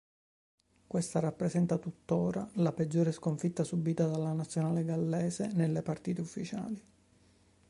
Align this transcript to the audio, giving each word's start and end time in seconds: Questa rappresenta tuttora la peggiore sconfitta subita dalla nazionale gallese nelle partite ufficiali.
Questa 0.87 1.19
rappresenta 1.19 1.77
tuttora 1.77 2.49
la 2.53 2.71
peggiore 2.71 3.11
sconfitta 3.11 3.63
subita 3.63 4.07
dalla 4.07 4.33
nazionale 4.33 4.83
gallese 4.83 5.51
nelle 5.53 5.83
partite 5.83 6.21
ufficiali. 6.21 6.83